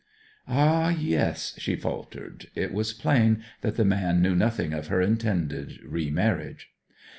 'Ah, 0.47 0.89
yes,' 0.89 1.53
she 1.59 1.75
faltered. 1.75 2.49
It 2.55 2.73
was 2.73 2.91
plain 2.91 3.43
that 3.61 3.75
the 3.75 3.85
man 3.85 4.19
knew 4.19 4.33
nothing 4.35 4.73
of 4.73 4.87
her 4.87 4.99
intended 4.99 5.79
re 5.83 6.09
marriage. 6.09 6.71